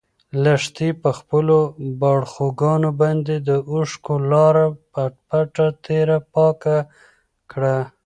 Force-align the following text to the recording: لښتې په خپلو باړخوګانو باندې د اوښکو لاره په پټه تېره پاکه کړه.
لښتې 0.43 0.89
په 1.01 1.09
خپلو 1.17 1.57
باړخوګانو 2.01 2.89
باندې 3.01 3.35
د 3.47 3.49
اوښکو 3.71 4.15
لاره 4.31 4.65
په 4.91 5.03
پټه 5.27 5.67
تېره 5.85 6.17
پاکه 6.33 6.77
کړه. 7.51 7.77